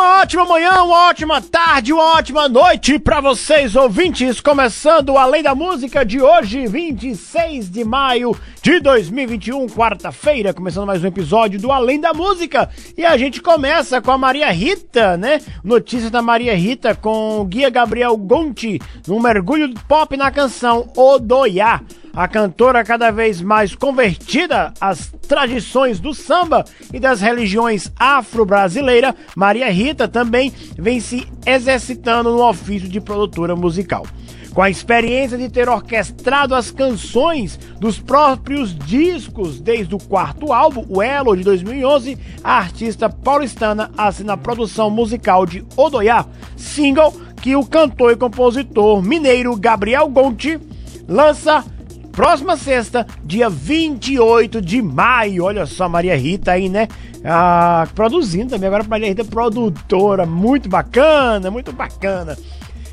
Uma 0.00 0.22
ótima 0.22 0.46
manhã, 0.46 0.82
uma 0.82 1.08
ótima 1.10 1.42
tarde, 1.42 1.92
uma 1.92 2.16
ótima 2.16 2.48
noite 2.48 2.98
para 2.98 3.20
vocês 3.20 3.76
ouvintes, 3.76 4.40
começando 4.40 5.18
Além 5.18 5.42
da 5.42 5.54
Música 5.54 6.06
de 6.06 6.22
hoje, 6.22 6.66
26 6.66 7.70
de 7.70 7.84
maio 7.84 8.34
de 8.62 8.80
2021, 8.80 9.66
quarta-feira, 9.66 10.54
começando 10.54 10.86
mais 10.86 11.04
um 11.04 11.06
episódio 11.06 11.60
do 11.60 11.70
Além 11.70 12.00
da 12.00 12.14
Música. 12.14 12.70
E 12.96 13.04
a 13.04 13.14
gente 13.18 13.42
começa 13.42 14.00
com 14.00 14.10
a 14.10 14.16
Maria 14.16 14.50
Rita, 14.50 15.18
né? 15.18 15.38
Notícias 15.62 16.10
da 16.10 16.22
Maria 16.22 16.56
Rita 16.56 16.94
com 16.94 17.38
o 17.40 17.44
guia 17.44 17.68
Gabriel 17.68 18.16
Gonti, 18.16 18.80
num 19.06 19.20
mergulho 19.20 19.74
pop 19.86 20.16
na 20.16 20.30
canção 20.30 20.90
Odoiá. 20.96 21.82
A 22.14 22.26
cantora 22.26 22.82
cada 22.82 23.12
vez 23.12 23.40
mais 23.40 23.74
convertida 23.74 24.74
às 24.80 25.12
tradições 25.28 26.00
do 26.00 26.12
samba 26.12 26.64
e 26.92 26.98
das 26.98 27.20
religiões 27.20 27.90
afro-brasileira, 27.96 29.14
Maria 29.36 29.70
Rita 29.70 30.08
também 30.08 30.52
vem 30.76 30.98
se 30.98 31.26
exercitando 31.46 32.32
no 32.32 32.44
ofício 32.44 32.88
de 32.88 33.00
produtora 33.00 33.54
musical. 33.54 34.04
Com 34.52 34.60
a 34.60 34.68
experiência 34.68 35.38
de 35.38 35.48
ter 35.48 35.68
orquestrado 35.68 36.56
as 36.56 36.72
canções 36.72 37.56
dos 37.78 38.00
próprios 38.00 38.76
discos 38.76 39.60
desde 39.60 39.94
o 39.94 39.98
quarto 39.98 40.52
álbum, 40.52 40.84
o 40.88 41.00
Elo 41.00 41.36
de 41.36 41.44
2011, 41.44 42.18
a 42.42 42.58
artista 42.58 43.08
paulistana 43.08 43.92
assina 43.96 44.32
a 44.32 44.36
produção 44.36 44.90
musical 44.90 45.46
de 45.46 45.64
Odoiá, 45.76 46.26
single 46.56 47.14
que 47.40 47.54
o 47.54 47.64
cantor 47.64 48.12
e 48.12 48.16
compositor 48.16 49.00
mineiro 49.00 49.54
Gabriel 49.54 50.08
Gonti 50.08 50.58
lança 51.06 51.64
Próxima 52.20 52.54
sexta, 52.54 53.06
dia 53.24 53.48
28 53.48 54.60
de 54.60 54.82
maio. 54.82 55.44
Olha 55.44 55.64
só, 55.64 55.88
Maria 55.88 56.14
Rita 56.14 56.52
aí, 56.52 56.68
né? 56.68 56.86
Ah, 57.24 57.88
produzindo 57.94 58.50
também. 58.50 58.66
Agora, 58.66 58.84
Maria 58.84 59.08
Rita, 59.08 59.24
produtora. 59.24 60.26
Muito 60.26 60.68
bacana, 60.68 61.50
muito 61.50 61.72
bacana. 61.72 62.36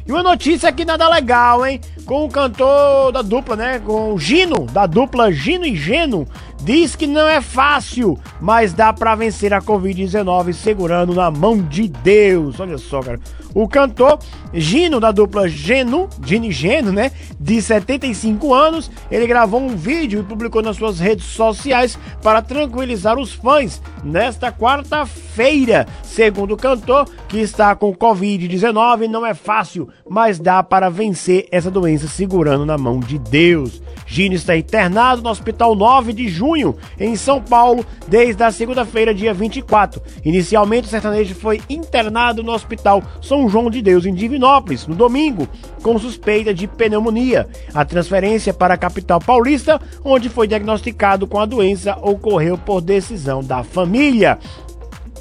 E 0.08 0.12
uma 0.14 0.24
notícia 0.24 0.70
aqui 0.70 0.86
nada 0.86 1.10
legal, 1.10 1.66
hein? 1.66 1.82
Com 2.06 2.24
o 2.24 2.30
cantor 2.30 3.12
da 3.12 3.22
dupla, 3.22 3.58
né? 3.58 3.80
Com 3.80 4.14
o 4.14 4.18
Gino, 4.18 4.66
da 4.68 4.86
dupla 4.86 5.30
Gino 5.30 5.66
e 5.66 5.76
Geno. 5.76 6.26
Diz 6.64 6.96
que 6.96 7.08
não 7.08 7.28
é 7.28 7.40
fácil, 7.40 8.20
mas 8.42 8.74
dá 8.74 8.92
para 8.92 9.16
vencer 9.16 9.54
a 9.54 9.62
Covid-19 9.62 10.54
segurando 10.54 11.14
na 11.14 11.30
mão 11.30 11.62
de 11.62 11.88
Deus. 11.88 12.60
Olha 12.60 12.78
só, 12.78 13.02
cara. 13.02 13.20
O 13.54 13.68
cantor 13.68 14.20
Gino, 14.54 15.00
da 15.00 15.12
dupla 15.12 15.48
Geno, 15.48 16.10
Gino 16.24 16.52
Geno, 16.52 16.92
né? 16.92 17.12
De 17.40 17.62
75 17.62 18.54
anos, 18.54 18.92
ele 19.10 19.26
gravou 19.26 19.62
um 19.62 19.76
vídeo 19.76 20.20
e 20.20 20.24
publicou 20.24 20.62
nas 20.62 20.78
suas 20.78 21.00
redes 21.00 21.26
sociais 21.26 21.98
para 22.22 22.42
tranquilizar 22.42 23.18
os 23.18 23.34
fãs 23.34 23.82
nesta 24.04 24.52
quarta-feira. 24.52 25.88
Segundo 26.04 26.54
o 26.54 26.58
cantor, 26.58 27.10
que 27.28 27.40
está 27.40 27.76
com 27.76 27.96
Covid-19, 27.96 29.08
não 29.08 29.26
é 29.26 29.34
fácil, 29.34 29.90
mas 30.10 30.40
dá 30.40 30.62
para 30.62 30.90
vencer 30.90 31.48
essa 31.52 31.72
doença 31.72 32.08
segurando 32.08 32.66
na 32.66 32.78
mão 32.78 33.00
de 33.00 33.18
Deus. 33.18 33.82
Gino 34.06 34.36
está 34.36 34.56
internado 34.56 35.22
no 35.22 35.30
Hospital 35.30 35.76
9 35.76 36.14
de 36.14 36.30
Junho, 36.48 36.78
em 36.98 37.16
São 37.18 37.42
Paulo, 37.42 37.86
desde 38.08 38.42
a 38.42 38.52
segunda-feira, 38.52 39.14
dia 39.14 39.34
24. 39.34 40.02
Inicialmente, 40.24 40.88
o 40.88 40.90
sertanejo 40.90 41.36
foi 41.36 41.62
internado 41.70 42.42
no 42.42 42.54
Hospital 42.54 43.04
São 43.22 43.50
João 43.50 43.70
de 43.70 43.82
Deus, 43.82 44.06
em 44.06 44.14
Divinópolis, 44.14 44.88
no 44.88 44.96
domingo, 44.96 45.48
com 45.84 46.00
suspeita 46.00 46.54
de 46.54 46.66
pneumonia. 46.66 47.48
A 47.74 47.84
transferência 47.84 48.54
para 48.54 48.76
a 48.76 48.78
capital 48.78 49.20
paulista, 49.20 49.82
onde 50.06 50.30
foi 50.30 50.48
diagnosticado 50.48 51.28
com 51.28 51.40
a 51.40 51.46
doença, 51.46 51.98
ocorreu 52.02 52.58
por 52.58 52.80
decisão 52.80 53.44
da 53.44 53.62
família. 53.64 54.40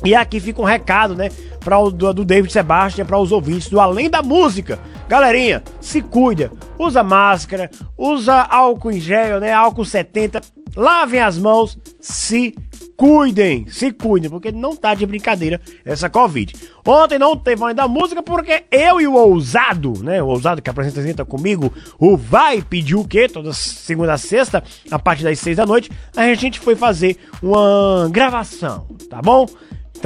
E 0.05 0.15
aqui 0.15 0.39
fica 0.39 0.61
um 0.61 0.65
recado, 0.65 1.17
né, 1.17 1.31
para 1.67 1.81
o 1.81 1.91
do, 1.91 2.15
do 2.15 2.25
David 2.25 2.53
Sebastian, 2.53 3.05
para 3.05 3.19
os 3.19 3.33
ouvintes 3.33 3.69
do 3.69 3.81
Além 3.81 4.09
da 4.09 4.23
Música. 4.23 4.79
Galerinha, 5.09 5.65
se 5.81 6.01
cuida, 6.01 6.53
usa 6.79 7.03
máscara, 7.03 7.69
usa 7.99 8.35
álcool 8.43 8.93
em 8.93 9.01
gel, 9.01 9.41
né, 9.41 9.53
álcool 9.53 9.85
70, 9.85 10.41
lavem 10.77 11.19
as 11.19 11.37
mãos, 11.37 11.77
se 12.01 12.55
cuidem, 12.97 13.67
se 13.67 13.91
cuidem, 13.91 14.31
porque 14.31 14.53
não 14.53 14.77
tá 14.77 14.95
de 14.95 15.05
brincadeira 15.05 15.61
essa 15.85 16.09
Covid. 16.09 16.55
Ontem 16.87 17.19
não 17.19 17.37
teve 17.37 17.61
Além 17.61 17.75
da 17.75 17.89
Música 17.89 18.23
porque 18.23 18.63
eu 18.71 19.01
e 19.01 19.07
o 19.09 19.15
Ousado, 19.15 19.93
né, 20.05 20.23
o 20.23 20.27
Ousado 20.27 20.63
que 20.63 20.71
apresenta 20.71 21.25
comigo, 21.25 21.73
o 21.99 22.17
Vai 22.17 22.63
Pedir 22.63 22.95
o 22.95 23.05
Quê, 23.05 23.29
toda 23.29 23.53
segunda 23.53 24.13
a 24.13 24.19
sexta, 24.19 24.63
a 24.89 25.01
partir 25.01 25.25
das 25.25 25.41
seis 25.41 25.57
da 25.57 25.67
noite, 25.67 25.91
a 26.17 26.33
gente 26.35 26.61
foi 26.61 26.77
fazer 26.77 27.17
uma 27.43 28.09
gravação, 28.09 28.87
tá 29.11 29.21
bom? 29.21 29.47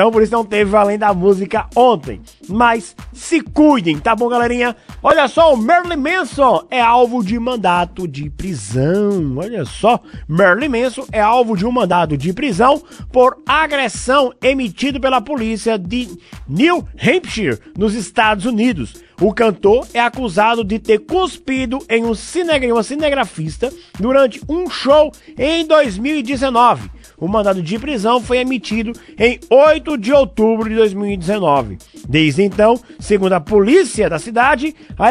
Então 0.00 0.11
por 0.11 0.22
isso 0.22 0.33
não 0.33 0.47
teve 0.47 0.75
além 0.75 0.97
da 0.97 1.12
música 1.12 1.66
ontem. 1.77 2.22
Mas 2.49 2.97
se 3.12 3.38
cuidem, 3.43 3.99
tá 3.99 4.16
bom, 4.16 4.31
galerinha? 4.31 4.75
Olha 5.03 5.28
só, 5.28 5.53
o 5.53 5.59
Merlin 5.59 5.97
Manson 5.97 6.66
é 6.71 6.81
alvo 6.81 7.22
de 7.22 7.38
mandato 7.38 8.09
de 8.09 8.31
prisão. 8.31 9.37
Olha 9.37 9.62
só, 9.66 10.00
Merlin 10.27 10.69
Manson 10.69 11.05
é 11.12 11.21
alvo 11.21 11.55
de 11.55 11.66
um 11.66 11.71
mandado 11.71 12.16
de 12.16 12.33
prisão 12.33 12.83
por 13.12 13.43
agressão 13.47 14.33
emitido 14.43 14.99
pela 14.99 15.21
polícia 15.21 15.78
de 15.78 16.09
New 16.49 16.89
Hampshire, 16.99 17.59
nos 17.77 17.93
Estados 17.93 18.47
Unidos. 18.47 18.94
O 19.21 19.34
cantor 19.34 19.87
é 19.93 20.00
acusado 20.00 20.65
de 20.65 20.78
ter 20.78 21.00
cuspido 21.00 21.78
em 21.91 22.06
um 22.06 22.15
cine, 22.15 22.72
uma 22.72 22.83
cinegrafista 22.83 23.71
durante 23.99 24.41
um 24.49 24.71
show 24.71 25.12
em 25.37 25.66
2019. 25.66 26.89
O 27.20 27.28
mandado 27.28 27.62
de 27.62 27.78
prisão 27.78 28.20
foi 28.20 28.38
emitido 28.38 28.92
em 29.19 29.38
8 29.50 29.98
de 29.98 30.12
outubro 30.12 30.69
de 30.69 30.75
2019. 30.75 31.78
Desde 32.08 32.42
então, 32.42 32.81
segundo 32.98 33.34
a 33.34 33.41
polícia 33.41 34.08
da 34.08 34.19
cidade, 34.19 34.75
a, 34.98 35.08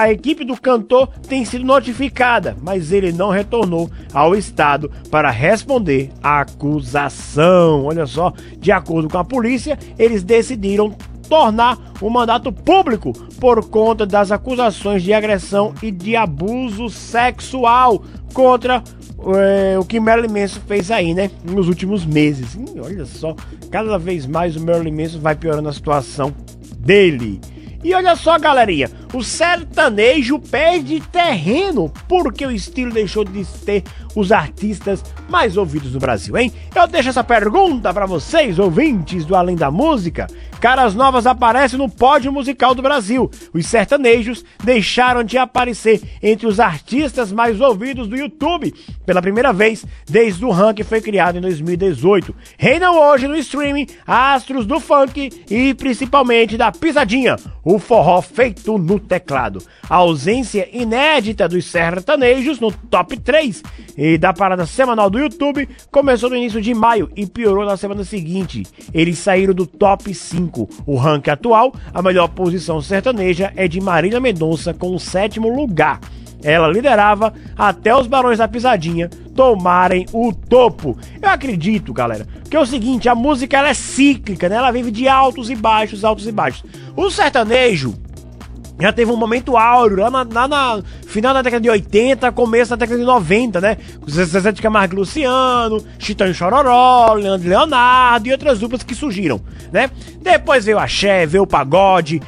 a 0.00 0.12
equipe 0.12 0.44
do 0.44 0.60
cantor 0.60 1.08
tem 1.28 1.44
sido 1.44 1.64
notificada, 1.64 2.56
mas 2.62 2.92
ele 2.92 3.10
não 3.10 3.30
retornou 3.30 3.90
ao 4.12 4.34
estado 4.34 4.90
para 5.10 5.30
responder 5.30 6.10
à 6.22 6.40
acusação. 6.40 7.86
Olha 7.86 8.06
só, 8.06 8.32
de 8.58 8.70
acordo 8.70 9.08
com 9.08 9.18
a 9.18 9.24
polícia, 9.24 9.78
eles 9.98 10.22
decidiram 10.22 10.94
tornar 11.30 11.78
o 12.00 12.10
mandato 12.10 12.52
público 12.52 13.12
por 13.38 13.64
conta 13.70 14.04
das 14.04 14.32
acusações 14.32 15.02
de 15.02 15.12
agressão 15.12 15.72
e 15.80 15.92
de 15.92 16.16
abuso 16.16 16.90
sexual 16.90 18.02
contra 18.34 18.82
é, 19.36 19.78
o 19.78 19.84
que 19.84 20.00
Marilyn 20.00 20.40
Manson 20.40 20.60
fez 20.66 20.90
aí, 20.90 21.14
né? 21.14 21.30
Nos 21.44 21.68
últimos 21.68 22.04
meses. 22.04 22.58
Olha 22.82 23.06
só, 23.06 23.36
cada 23.70 23.96
vez 23.96 24.26
mais 24.26 24.56
o 24.56 24.66
Marilyn 24.66 25.02
Manson 25.02 25.20
vai 25.20 25.36
piorando 25.36 25.68
a 25.68 25.72
situação 25.72 26.34
dele. 26.78 27.40
E 27.82 27.94
olha 27.94 28.16
só, 28.16 28.38
galerinha, 28.38 28.90
o 29.12 29.22
sertanejo 29.22 30.38
perde 30.38 31.00
terreno 31.00 31.92
porque 32.08 32.46
o 32.46 32.50
estilo 32.50 32.92
deixou 32.92 33.24
de 33.24 33.44
ter 33.64 33.82
os 34.14 34.32
artistas 34.32 35.04
mais 35.28 35.56
ouvidos 35.56 35.92
no 35.92 36.00
Brasil, 36.00 36.36
hein? 36.36 36.52
Eu 36.74 36.86
deixo 36.86 37.08
essa 37.08 37.22
pergunta 37.22 37.92
para 37.92 38.06
vocês, 38.06 38.58
ouvintes 38.58 39.24
do 39.24 39.36
Além 39.36 39.56
da 39.56 39.70
Música. 39.70 40.26
Caras 40.60 40.94
novas 40.94 41.26
aparecem 41.26 41.78
no 41.78 41.88
pódio 41.88 42.32
musical 42.32 42.74
do 42.74 42.82
Brasil. 42.82 43.30
Os 43.54 43.66
sertanejos 43.66 44.44
deixaram 44.62 45.24
de 45.24 45.38
aparecer 45.38 46.02
entre 46.22 46.46
os 46.46 46.60
artistas 46.60 47.32
mais 47.32 47.60
ouvidos 47.60 48.08
do 48.08 48.16
YouTube 48.16 48.74
pela 49.06 49.22
primeira 49.22 49.52
vez 49.52 49.84
desde 50.08 50.44
o 50.44 50.50
ranking 50.50 50.84
foi 50.84 51.00
criado 51.00 51.38
em 51.38 51.40
2018. 51.40 52.34
Reinam 52.58 52.96
hoje 52.96 53.26
no 53.26 53.36
streaming 53.36 53.86
astros 54.06 54.66
do 54.66 54.78
funk 54.78 55.30
e 55.50 55.74
principalmente 55.74 56.56
da 56.56 56.70
pisadinha, 56.70 57.36
o 57.64 57.78
forró 57.78 58.20
feito 58.20 58.76
no 58.76 58.99
teclado. 59.00 59.62
A 59.88 59.96
ausência 59.96 60.68
inédita 60.72 61.48
dos 61.48 61.64
sertanejos 61.64 62.60
no 62.60 62.70
top 62.72 63.18
3 63.18 63.62
e 63.96 64.18
da 64.18 64.32
parada 64.32 64.66
semanal 64.66 65.10
do 65.10 65.18
YouTube 65.18 65.68
começou 65.90 66.30
no 66.30 66.36
início 66.36 66.60
de 66.60 66.74
maio 66.74 67.10
e 67.16 67.26
piorou 67.26 67.64
na 67.64 67.76
semana 67.76 68.04
seguinte. 68.04 68.64
Eles 68.94 69.18
saíram 69.18 69.54
do 69.54 69.66
top 69.66 70.12
5 70.14 70.30
5. 70.30 70.68
O 70.86 70.96
ranking 70.96 71.30
atual, 71.30 71.72
a 71.92 72.02
melhor 72.02 72.28
posição 72.28 72.80
sertaneja 72.80 73.52
é 73.56 73.68
de 73.68 73.80
Marília 73.80 74.20
Mendonça 74.20 74.72
com 74.72 74.94
o 74.94 75.00
sétimo 75.00 75.48
lugar. 75.48 76.00
Ela 76.42 76.68
liderava 76.68 77.34
até 77.56 77.94
os 77.94 78.06
Barões 78.06 78.38
da 78.38 78.48
Pisadinha 78.48 79.10
tomarem 79.34 80.06
o 80.12 80.32
topo. 80.32 80.96
Eu 81.20 81.28
acredito, 81.28 81.92
galera, 81.92 82.26
que 82.48 82.56
é 82.56 82.60
o 82.60 82.64
seguinte, 82.64 83.10
a 83.10 83.14
música 83.14 83.58
ela 83.58 83.68
é 83.68 83.74
cíclica, 83.74 84.48
né? 84.48 84.56
Ela 84.56 84.70
vive 84.70 84.90
de 84.90 85.06
altos 85.06 85.50
e 85.50 85.54
baixos, 85.54 86.02
altos 86.02 86.26
e 86.26 86.32
baixos. 86.32 86.64
O 86.96 87.10
sertanejo 87.10 87.94
já 88.80 88.92
teve 88.92 89.10
um 89.10 89.16
momento 89.16 89.56
áureo 89.56 89.98
lá 89.98 90.10
na, 90.10 90.26
lá 90.32 90.48
na, 90.48 90.82
final 91.06 91.34
da 91.34 91.42
década 91.42 91.60
de 91.60 91.70
80, 91.70 92.32
começo 92.32 92.70
da 92.70 92.76
década 92.76 92.98
de 92.98 93.04
90, 93.04 93.60
né? 93.60 93.76
Zezé 94.08 94.52
de 94.52 94.62
Camargo 94.62 94.96
Luciano, 94.96 95.84
Chitão 95.98 96.32
Chororó, 96.32 97.14
Leandro 97.14 97.48
Leonardo 97.48 98.28
e 98.28 98.32
outras 98.32 98.58
duplas 98.58 98.82
que 98.82 98.94
surgiram, 98.94 99.40
né? 99.72 99.90
Depois 100.20 100.64
veio 100.64 100.78
a 100.78 100.84
Axé, 100.84 101.26
veio 101.26 101.44
o 101.44 101.46
Pagode, 101.46 102.20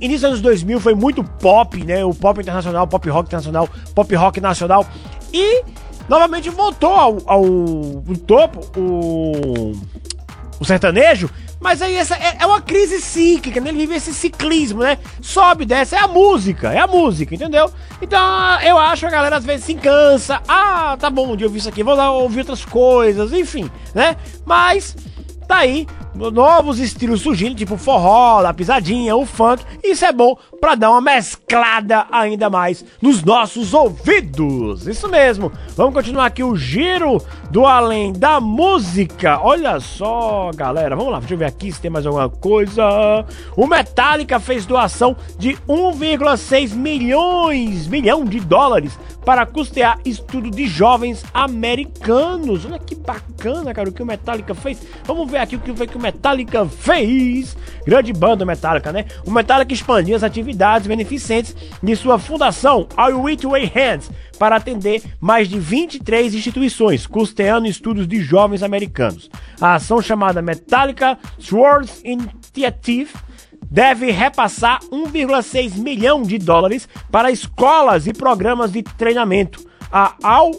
início 0.00 0.20
dos 0.20 0.24
anos 0.24 0.40
2000 0.40 0.80
foi 0.80 0.94
muito 0.94 1.22
pop, 1.22 1.82
né? 1.84 2.04
O 2.04 2.14
pop 2.14 2.40
internacional, 2.40 2.86
pop 2.86 3.08
rock 3.08 3.28
internacional, 3.28 3.68
pop 3.94 4.14
rock 4.14 4.40
nacional. 4.40 4.86
E 5.32 5.62
novamente 6.08 6.50
voltou 6.50 6.90
ao, 6.90 7.16
ao, 7.26 7.44
ao 7.44 8.16
topo 8.26 8.60
o, 8.78 9.72
o 10.60 10.64
sertanejo 10.64 11.30
Mas 11.62 11.80
aí 11.80 11.94
essa 11.94 12.16
é, 12.16 12.38
é 12.40 12.46
uma 12.46 12.60
crise 12.60 13.00
cíclica, 13.00 13.60
né? 13.60 13.70
Ele 13.70 13.78
vive 13.78 13.94
esse 13.94 14.12
ciclismo, 14.12 14.82
né? 14.82 14.98
Sobe, 15.20 15.64
desce, 15.64 15.94
é 15.94 16.00
a 16.00 16.08
música, 16.08 16.72
é 16.72 16.80
a 16.80 16.88
música, 16.88 17.34
entendeu? 17.34 17.72
Então 18.00 18.20
eu 18.62 18.76
acho 18.76 19.00
que 19.00 19.06
a 19.06 19.10
galera 19.10 19.36
às 19.36 19.44
vezes 19.44 19.64
se 19.64 19.74
cansa. 19.74 20.42
Ah, 20.48 20.96
tá 20.98 21.08
bom, 21.08 21.36
eu 21.38 21.48
vi 21.48 21.58
isso 21.58 21.68
aqui, 21.68 21.84
vou 21.84 21.94
lá 21.94 22.10
ouvir 22.10 22.40
outras 22.40 22.64
coisas, 22.64 23.32
enfim, 23.32 23.70
né? 23.94 24.16
Mas 24.44 24.96
tá 25.46 25.58
aí 25.58 25.86
novos 26.14 26.78
estilos 26.78 27.20
surgindo, 27.20 27.54
tipo 27.54 27.76
forró, 27.76 28.44
a 28.44 28.52
pisadinha, 28.52 29.16
o 29.16 29.24
funk. 29.24 29.64
Isso 29.82 30.04
é 30.04 30.12
bom 30.12 30.36
para 30.60 30.74
dar 30.74 30.90
uma 30.90 31.00
mesclada 31.00 32.06
ainda 32.10 32.50
mais 32.50 32.84
nos 33.00 33.22
nossos 33.22 33.74
ouvidos. 33.74 34.86
Isso 34.86 35.08
mesmo. 35.08 35.52
Vamos 35.76 35.94
continuar 35.94 36.26
aqui 36.26 36.42
o 36.42 36.56
giro 36.56 37.20
do 37.50 37.66
além 37.66 38.12
da 38.12 38.40
música. 38.40 39.40
Olha 39.42 39.80
só, 39.80 40.50
galera. 40.54 40.94
Vamos 40.96 41.12
lá, 41.12 41.18
deixa 41.18 41.34
eu 41.34 41.38
ver 41.38 41.46
aqui 41.46 41.72
se 41.72 41.80
tem 41.80 41.90
mais 41.90 42.06
alguma 42.06 42.28
coisa. 42.28 42.84
O 43.56 43.66
Metallica 43.66 44.38
fez 44.38 44.66
doação 44.66 45.16
de 45.38 45.56
1,6 45.68 46.74
milhões, 46.74 47.86
milhão 47.86 48.24
de 48.24 48.40
dólares 48.40 48.98
para 49.24 49.46
custear 49.46 50.00
estudo 50.04 50.50
de 50.50 50.66
jovens 50.66 51.24
americanos. 51.32 52.64
Olha 52.66 52.78
que 52.78 52.94
bacana, 52.94 53.72
cara, 53.72 53.88
o 53.88 53.92
que 53.92 54.02
o 54.02 54.06
Metallica 54.06 54.54
fez. 54.54 54.82
Vamos 55.04 55.30
ver 55.30 55.38
aqui 55.38 55.56
o 55.56 55.60
que 55.60 55.74
foi 55.74 55.86
que 55.86 55.96
o 55.96 56.01
Metallica 56.02 56.66
fez. 56.66 57.56
Grande 57.86 58.12
banda 58.12 58.44
Metallica, 58.44 58.92
né? 58.92 59.06
O 59.24 59.30
Metallica 59.30 59.72
expandiu 59.72 60.14
as 60.14 60.22
atividades 60.22 60.86
beneficentes 60.86 61.56
de 61.82 61.96
sua 61.96 62.18
fundação, 62.18 62.86
Our 62.96 63.22
Way 63.22 63.72
Hands, 63.74 64.10
para 64.38 64.56
atender 64.56 65.02
mais 65.20 65.48
de 65.48 65.58
23 65.58 66.34
instituições, 66.34 67.06
custeando 67.06 67.66
estudos 67.66 68.06
de 68.06 68.20
jovens 68.20 68.62
americanos. 68.62 69.30
A 69.60 69.74
ação 69.74 70.02
chamada 70.02 70.42
Metallica 70.42 71.18
Swords 71.38 72.02
Initiative 72.04 73.10
deve 73.70 74.10
repassar 74.10 74.80
1,6 74.92 75.76
milhão 75.76 76.22
de 76.22 76.38
dólares 76.38 76.88
para 77.10 77.30
escolas 77.30 78.06
e 78.06 78.12
programas 78.12 78.70
de 78.70 78.82
treinamento. 78.82 79.64
A 79.90 80.14
All 80.22 80.52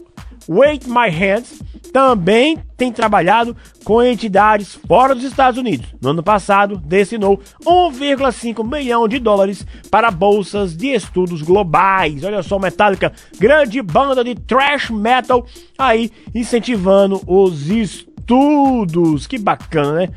Wait 0.47 0.85
My 0.87 1.09
Hands 1.09 1.62
também 1.93 2.57
tem 2.75 2.91
trabalhado 2.91 3.55
com 3.83 4.01
entidades 4.01 4.79
fora 4.87 5.13
dos 5.13 5.23
Estados 5.23 5.59
Unidos. 5.59 5.85
No 6.01 6.09
ano 6.09 6.23
passado, 6.23 6.75
destinou 6.75 7.39
1,5 7.63 8.67
milhão 8.67 9.07
de 9.07 9.19
dólares 9.19 9.65
para 9.91 10.09
bolsas 10.09 10.75
de 10.75 10.87
estudos 10.87 11.43
globais. 11.43 12.23
Olha 12.23 12.41
só, 12.41 12.57
Metallica, 12.57 13.13
grande 13.39 13.79
banda 13.81 14.23
de 14.23 14.33
thrash 14.33 14.89
metal 14.89 15.45
aí 15.77 16.11
incentivando 16.33 17.21
os 17.27 17.69
estudos. 17.69 19.27
Que 19.27 19.37
bacana, 19.37 19.93
né? 19.93 20.09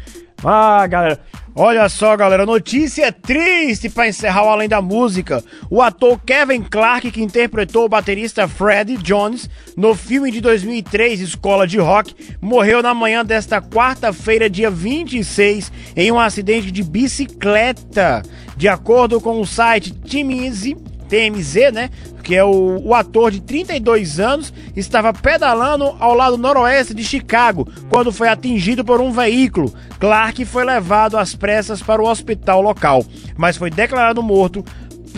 Ah, 0.45 0.87
galera, 0.87 1.21
Olha 1.59 1.89
só, 1.89 2.15
galera, 2.15 2.45
notícia 2.45 3.11
triste 3.11 3.89
para 3.89 4.07
encerrar 4.07 4.45
o 4.45 4.51
Além 4.51 4.69
da 4.69 4.83
Música. 4.83 5.43
O 5.71 5.81
ator 5.81 6.21
Kevin 6.21 6.61
Clark, 6.61 7.11
que 7.11 7.23
interpretou 7.23 7.87
o 7.87 7.89
baterista 7.89 8.47
Fred 8.47 8.99
Jones 8.99 9.49
no 9.75 9.95
filme 9.95 10.31
de 10.31 10.43
2003 10.43 11.19
Escola 11.19 11.67
de 11.67 11.79
Rock, 11.79 12.15
morreu 12.43 12.83
na 12.83 12.93
manhã 12.93 13.25
desta 13.25 13.63
quarta-feira, 13.63 14.51
dia 14.51 14.71
26, 14.71 15.73
em 15.97 16.13
um 16.13 16.21
acidente 16.21 16.71
de 16.71 16.83
bicicleta. 16.83 18.23
De 18.55 18.69
acordo 18.69 19.19
com 19.19 19.41
o 19.41 19.47
site 19.47 19.95
TMZ, 19.95 20.75
TMZ, 21.09 21.73
né? 21.73 21.91
Que 22.23 22.35
é 22.35 22.45
o, 22.45 22.81
o, 22.85 22.95
ator 22.95 23.31
de 23.31 23.41
32 23.41 24.19
anos, 24.19 24.53
estava 24.75 25.13
pedalando 25.13 25.95
ao 26.01 26.15
lado 26.15 26.37
noroeste 26.37 26.93
de 26.93 27.05
Chicago 27.05 27.69
quando 27.89 28.13
foi 28.13 28.29
atingido 28.29 28.85
por 28.85 29.01
um 29.01 29.13
veículo. 29.13 29.73
Clark 30.01 30.45
foi 30.45 30.65
levado 30.65 31.17
às 31.17 31.35
pressas 31.35 31.83
para 31.83 32.03
o 32.03 32.09
hospital 32.09 32.61
local, 32.61 33.05
mas 33.37 33.57
foi 33.57 33.71
declarado 33.71 34.23
morto 34.23 34.65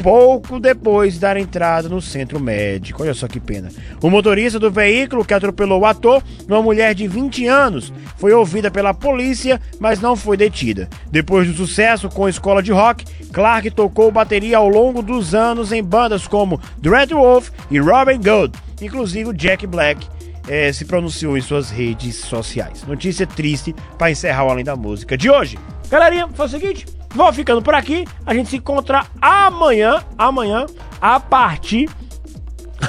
pouco 0.03 0.59
depois 0.59 1.15
de 1.15 1.21
dar 1.21 1.37
entrada 1.37 1.89
no 1.89 2.00
centro 2.00 2.41
médico. 2.41 3.03
Olha 3.03 3.15
só 3.15 3.29
que 3.29 3.41
pena. 3.41 3.69
O 4.03 4.11
motorista 4.11 4.59
do 4.59 4.71
veículo 4.71 5.25
que 5.25 5.35
atropelou 5.35 5.81
o 5.81 5.87
ator, 5.87 6.23
uma 6.47 6.62
mulher 6.62 6.95
de 6.95 7.06
20 7.06 7.47
anos, 7.47 7.93
foi 8.17 8.33
ouvida 8.33 8.71
pela 8.71 8.95
polícia, 8.95 9.61
mas 9.79 10.00
não 10.00 10.17
foi 10.17 10.37
detida. 10.37 10.89
Depois 11.11 11.47
do 11.49 11.55
sucesso 11.55 12.09
com 12.09 12.27
a 12.27 12.31
escola 12.31 12.62
de 12.62 12.73
rock, 12.73 13.05
Clark 13.33 13.71
tocou 13.71 14.11
bateria 14.11 14.59
ao 14.59 14.69
longo 14.69 15.03
dos 15.03 15.35
anos 15.35 15.73
em 15.73 15.83
bandas 15.83 16.27
como 16.27 16.61
Dread 16.79 17.12
Wolf 17.12 17.50
e 17.71 17.79
Robin 17.79 18.17
Good. 18.17 18.59
Inclusive 18.81 19.31
o 19.31 19.35
Jack 19.35 19.67
Black 19.67 20.06
eh, 20.49 20.73
se 20.73 20.85
pronunciou 20.85 21.37
em 21.37 21.41
suas 21.41 21.71
redes 21.71 22.17
sociais. 22.17 22.85
Notícia 22.87 23.27
triste 23.27 23.75
para 23.97 24.11
encerrar 24.11 24.45
o 24.45 24.50
Além 24.50 24.65
da 24.65 24.77
Música 24.77 25.17
de 25.17 25.31
hoje. 25.31 25.59
Galerinha, 25.91 26.29
foi 26.29 26.47
o 26.47 26.49
seguinte. 26.49 26.98
Vou 27.15 27.33
ficando 27.33 27.63
por 27.63 27.75
aqui. 27.75 28.07
A 28.25 28.35
gente 28.35 28.51
se 28.51 28.57
encontra 28.57 29.07
amanhã. 29.21 30.03
Amanhã, 30.17 30.67
a 31.01 31.19
partir. 31.19 31.89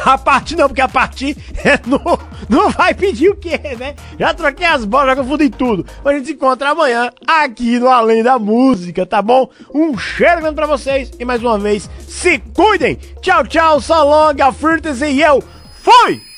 A 0.05 0.17
partir 0.17 0.55
não, 0.55 0.67
porque 0.67 0.81
a 0.81 0.87
partir 0.87 1.35
é 1.65 1.79
não, 1.85 1.99
não 2.47 2.69
vai 2.69 2.93
pedir 2.93 3.29
o 3.29 3.35
quê, 3.35 3.59
né? 3.77 3.95
Já 4.19 4.33
troquei 4.33 4.65
as 4.65 4.85
bolas, 4.85 5.07
já 5.07 5.15
confundi 5.15 5.49
tudo. 5.49 5.85
Mas 6.03 6.13
a 6.13 6.17
gente 6.17 6.27
se 6.27 6.33
encontra 6.33 6.69
amanhã 6.69 7.09
aqui 7.27 7.79
no 7.79 7.89
Além 7.89 8.21
da 8.21 8.37
Música, 8.37 9.05
tá 9.05 9.21
bom? 9.21 9.49
Um 9.73 9.97
cheiro 9.97 10.41
grande 10.41 10.55
pra 10.55 10.67
vocês 10.67 11.11
e 11.19 11.25
mais 11.25 11.41
uma 11.41 11.57
vez, 11.57 11.89
se 12.07 12.37
cuidem! 12.53 12.99
Tchau, 13.21 13.43
tchau, 13.47 13.81
so 13.81 14.03
long, 14.03 14.35
e 14.37 15.21
eu 15.21 15.43
fui! 15.81 16.28